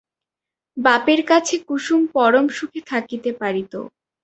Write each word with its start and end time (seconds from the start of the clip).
বাপের 0.77 1.21
কাছে 1.25 1.55
কুসুম 1.67 2.01
পরম 2.13 2.45
সুখে 2.57 2.81
থাকিতে 2.91 3.29
পারিত। 3.41 3.73